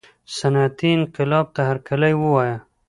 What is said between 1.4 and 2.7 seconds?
ته هرکلی ووایه.